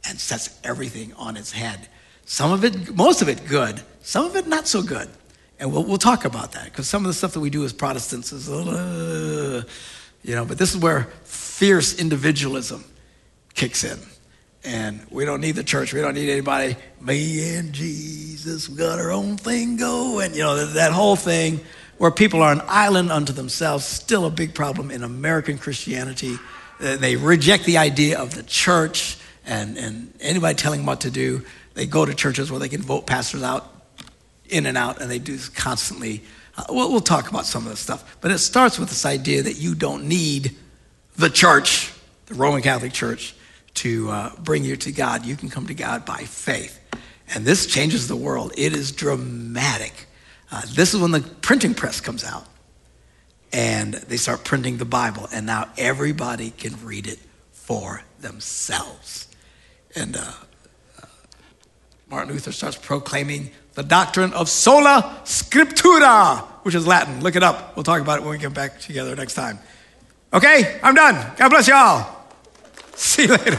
[0.07, 1.87] and sets everything on its head.
[2.25, 5.09] Some of it, most of it good, some of it not so good.
[5.59, 7.73] And we'll, we'll talk about that because some of the stuff that we do as
[7.73, 9.63] Protestants is, uh,
[10.23, 12.83] you know, but this is where fierce individualism
[13.55, 13.99] kicks in.
[14.63, 15.93] And we don't need the church.
[15.93, 16.75] We don't need anybody.
[16.99, 20.33] Me and Jesus, we got our own thing going.
[20.33, 21.61] You know, that whole thing
[21.99, 26.37] where people are an island unto themselves, still a big problem in American Christianity.
[26.79, 31.45] They reject the idea of the church and, and anybody telling them what to do.
[31.73, 33.69] They go to churches where they can vote pastors out,
[34.47, 36.23] in and out, and they do this constantly.
[36.57, 38.17] Uh, we'll, we'll talk about some of this stuff.
[38.21, 40.55] But it starts with this idea that you don't need
[41.17, 41.93] the church,
[42.27, 43.35] the Roman Catholic Church,
[43.75, 45.25] to uh, bring you to God.
[45.25, 46.79] You can come to God by faith.
[47.33, 48.53] And this changes the world.
[48.57, 50.07] It is dramatic.
[50.51, 52.45] Uh, this is when the printing press comes out.
[53.51, 55.27] And they start printing the Bible.
[55.33, 57.19] And now everybody can read it
[57.51, 59.27] for themselves.
[59.95, 60.19] And uh,
[61.01, 61.05] uh
[62.09, 67.21] Martin Luther starts proclaiming the doctrine of sola scriptura, which is Latin.
[67.21, 67.75] Look it up.
[67.75, 69.59] We'll talk about it when we get back together next time.
[70.33, 71.15] Okay, I'm done.
[71.37, 72.27] God bless you all.
[72.95, 73.55] See you later.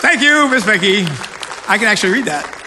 [0.00, 1.02] Thank you, Miss Becky.
[1.68, 2.61] I can actually read that.